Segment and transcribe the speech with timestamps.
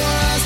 [0.00, 0.37] I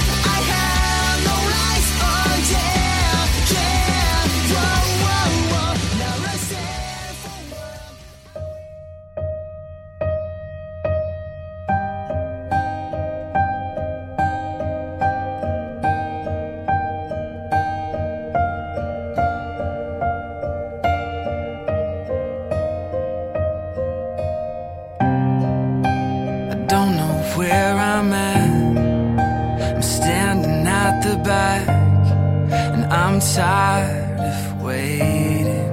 [33.34, 35.72] tired of waiting.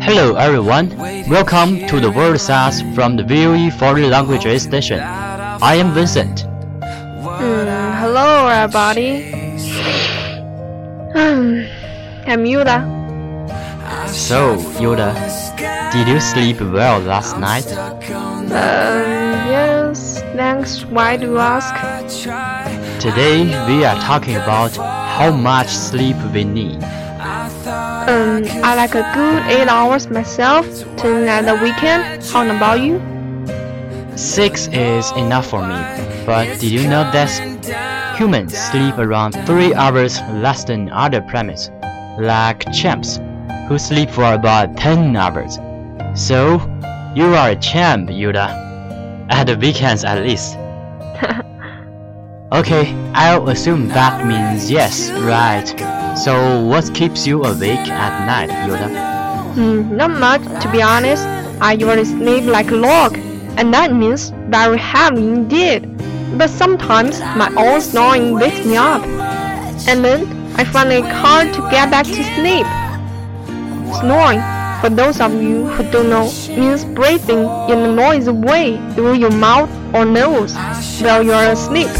[0.00, 0.96] Hello everyone,
[1.28, 5.00] welcome to the World SAS from the VOE Foreign Languages station.
[5.00, 6.42] I am Vincent.
[6.42, 7.66] Hmm,
[7.98, 9.32] hello, everybody.
[11.10, 11.66] Hmm,
[12.30, 12.86] I'm Yuda.
[14.10, 15.10] So, Yoda,
[15.90, 17.66] did you sleep well last night?
[18.12, 20.84] Um, yes, thanks.
[20.84, 21.74] Why do you ask?
[23.00, 26.82] Today we are talking about how much sleep we need.
[26.82, 30.66] Um, I like a good eight hours myself,
[31.02, 32.22] at the weekend.
[32.24, 33.00] How about you?
[34.18, 35.80] Six is enough for me,
[36.26, 37.30] but did you know that
[38.18, 41.70] humans sleep around three hours less than other primates,
[42.18, 43.16] like chimps,
[43.66, 45.58] who sleep for about 10 hours.
[46.14, 46.60] So,
[47.14, 48.68] you are a champ, Yuda.
[49.30, 50.58] At the weekends at least.
[52.52, 55.68] Okay, I'll assume that means yes, right?
[56.18, 59.54] So, what keeps you awake at night, Yoda?
[59.54, 61.22] Hmm, not much, to be honest.
[61.60, 63.16] I usually sleep like a log,
[63.56, 65.86] and that means very heavy indeed.
[66.36, 69.04] But sometimes my own snoring wakes me up,
[69.86, 72.66] and then I find it hard to get back to sleep.
[74.00, 74.42] Snoring,
[74.80, 79.30] for those of you who don't know, means breathing in a noisy way through your
[79.30, 80.56] mouth or nose
[81.00, 81.90] while you are asleep.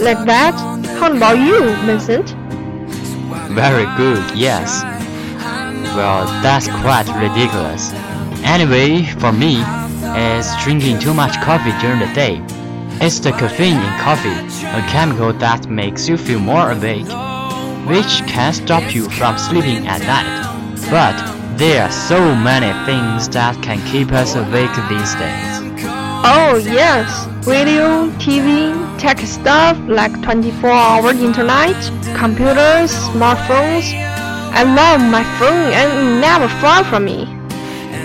[0.00, 0.54] Like that?
[1.00, 2.30] How about you, Vincent?
[3.50, 4.82] Very good, yes.
[5.96, 7.92] Well, that's quite ridiculous.
[8.44, 9.62] Anyway, for me,
[10.14, 12.40] it's drinking too much coffee during the day.
[13.04, 17.08] It's the caffeine in coffee, a chemical that makes you feel more awake,
[17.86, 20.88] which can stop you from sleeping at night.
[20.90, 21.16] But
[21.58, 25.57] there are so many things that can keep us awake these days.
[26.24, 31.76] Oh yes, radio, TV, tech stuff like 24-hour internet,
[32.16, 33.94] computers, smartphones.
[34.52, 37.24] I love my phone and never far from me.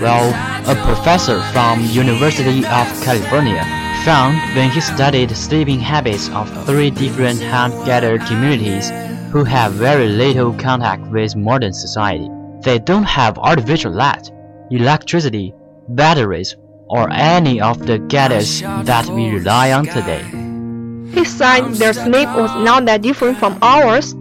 [0.00, 0.30] Well,
[0.70, 3.64] a professor from University of California
[4.04, 8.90] found when he studied sleeping habits of three different hunter-gatherer communities
[9.32, 12.28] who have very little contact with modern society.
[12.60, 14.30] They don't have artificial light,
[14.70, 15.52] electricity,
[15.88, 16.56] batteries,
[16.88, 20.24] or any of the gadgets that we rely on today.
[21.14, 24.14] Besides, their sleep was not that different from ours.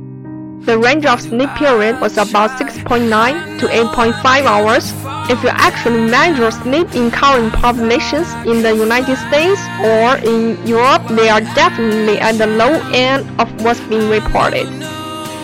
[0.65, 4.93] The range of sleep period was about 6.9 to 8.5 hours.
[5.29, 11.07] If you actually measure sleep in current populations in the United States or in Europe,
[11.09, 14.67] they are definitely at the low end of what's being reported.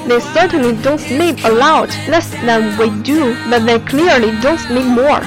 [0.07, 4.85] They certainly don't sleep a lot, less than we do, but they clearly don't sleep
[4.85, 5.21] more.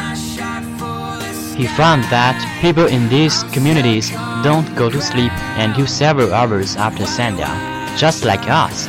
[1.57, 4.11] He found that people in these communities
[4.43, 7.57] don't go to sleep until several hours after sundown,
[7.99, 8.89] just like us.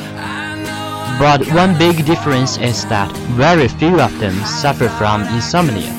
[1.20, 5.92] But one big difference is that very few of them suffer from insomnia,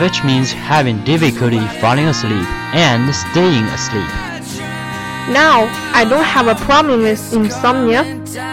[0.00, 4.08] which means having difficulty falling asleep and staying asleep.
[5.28, 8.02] Now, I don't have a problem with insomnia,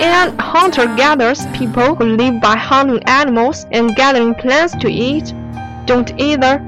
[0.01, 5.33] and hunter-gatherers, people who live by hunting animals and gathering plants to eat,
[5.85, 6.59] don't either,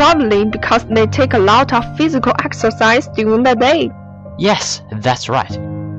[0.00, 3.90] probably because they take a lot of physical exercise during the day.
[4.38, 5.54] Yes, that's right.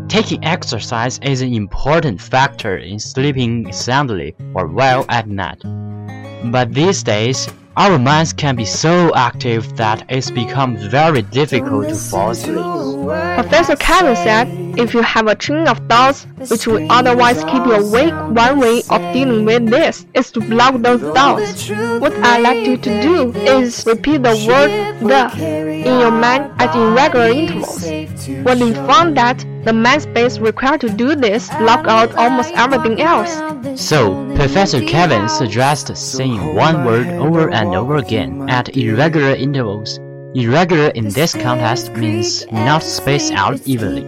[0.09, 5.61] Taking exercise is an important factor in sleeping soundly or well at night.
[6.51, 11.93] But these days, our minds can be so active that it's become very difficult to
[11.93, 12.65] fall asleep.
[13.39, 14.47] Professor Kevin said
[14.77, 18.81] if you have a train of thoughts which would otherwise keep you awake, one way
[18.89, 21.69] of dealing with this is to block those thoughts.
[21.69, 26.75] What I like you to do is repeat the word the in your mind at
[26.75, 27.83] irregular intervals.
[28.43, 33.01] When you found that the mind space required to do this block out almost everything
[33.01, 33.31] else.
[33.79, 39.99] So, Professor Kevin suggests saying one word over and over again at irregular intervals.
[40.33, 44.03] Irregular in this context means not spaced out evenly.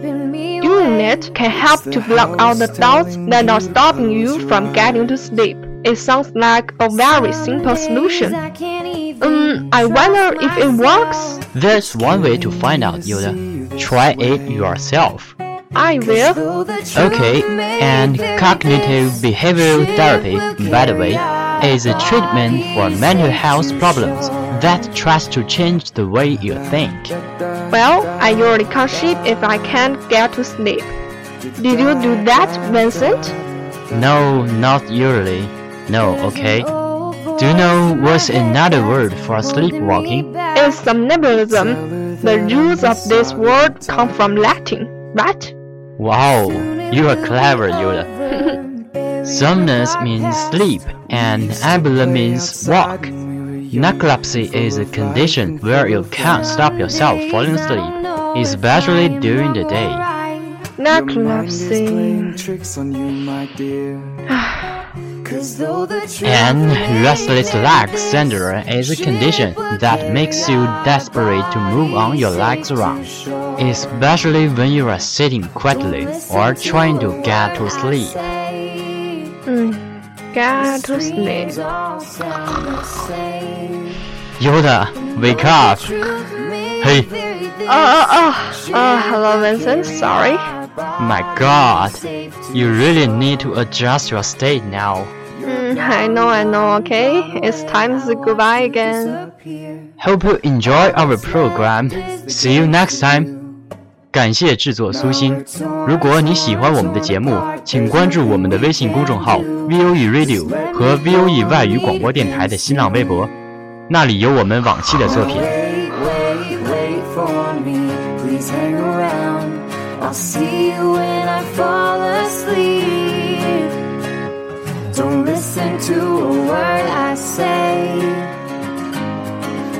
[0.60, 5.06] Doing it can help to block out the thoughts that are stopping you from getting
[5.08, 5.58] to sleep.
[5.84, 8.34] It sounds like a very simple solution.
[8.34, 11.40] Um, I wonder if it works.
[11.54, 13.78] There's one way to find out, Yoda.
[13.78, 15.34] Try it yourself.
[15.76, 16.60] I will.
[16.96, 17.42] Okay,
[17.82, 20.36] and cognitive behavioral therapy,
[20.70, 21.16] by the way,
[21.64, 24.28] is a treatment for mental health problems
[24.62, 27.10] that tries to change the way you think.
[27.70, 30.84] Well, I usually can't sleep if I can't get to sleep.
[31.60, 33.28] Did you do that, Vincent?
[34.00, 35.42] No, not usually.
[35.90, 36.62] No, okay.
[36.62, 40.34] Do you know what's another word for sleepwalking?
[40.36, 42.20] It's somnambulism.
[42.22, 45.52] The roots of this word come from Latin, right?
[45.98, 46.48] Wow,
[46.90, 48.23] you are clever, Yoda.
[49.24, 53.00] Somnus means sleep, and ambula means walk.
[53.02, 58.06] Narcolepsy is a condition where you can't stop yourself falling asleep,
[58.36, 59.88] especially during the day.
[60.76, 61.88] Narcolepsy.
[66.22, 66.70] And
[67.02, 72.70] restless leg syndrome is a condition that makes you desperate to move on your legs
[72.70, 73.06] around,
[73.58, 78.43] especially when you are sitting quietly or trying to get to sleep.
[79.44, 79.72] Mm,
[80.34, 81.48] get to sleep.
[84.40, 84.88] Yoda,
[85.20, 85.78] wake up!
[85.80, 87.06] Hey,
[87.66, 88.70] Oh, oh, oh.
[88.74, 89.86] Oh, hello, Vincent.
[89.86, 90.36] Sorry.
[90.76, 91.92] my god,
[92.52, 95.06] you really need to adjust your state now.
[95.40, 97.20] Mm, I know, I know, okay?
[97.42, 99.32] It's time to say goodbye again.
[99.98, 101.90] Hope you enjoy our program.
[102.28, 103.33] See you next time.
[104.14, 105.44] 感谢制作苏欣。
[105.88, 113.28] 如果你喜欢我们的节目，请关注我们的微信公众号 VOE Radio 和 VOE 外语广播电台的新浪微博，
[113.88, 115.42] 那里有我们往期的作品。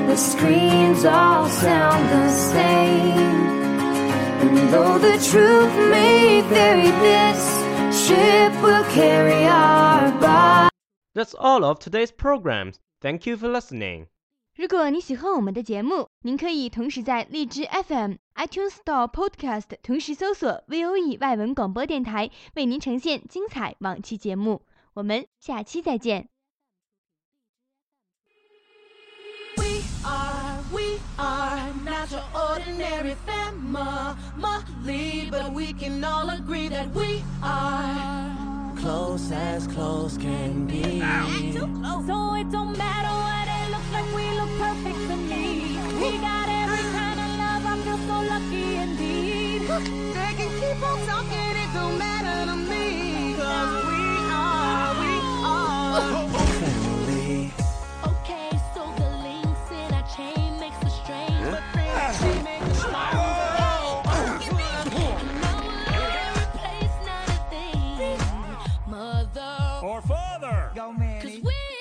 [0.07, 3.64] The screens all sound the same.
[4.44, 7.40] And though the truth may vary, this
[7.92, 10.70] ship will carry our bodies.
[11.14, 12.76] That's all of today's programs.
[13.00, 14.06] Thank you for listening.
[14.56, 24.62] 如果你喜欢我们的节目，您可以同时在荔枝 FM、iTunes Store Podcast 同时搜索 VOE 外文广播电台，为您呈现精彩往期节目。
[24.94, 26.28] 我们下期再见。
[31.17, 34.15] are not your ordinary family,
[35.31, 41.01] but we can all agree that we are close as close can be.
[41.01, 42.05] Close.
[42.07, 45.77] So it don't matter what it looks like, we look perfect to me.
[46.01, 49.61] We got every kind of love, I feel so lucky indeed.
[50.15, 52.24] They can keep on talking, it don't matter.
[70.97, 71.74] Cause we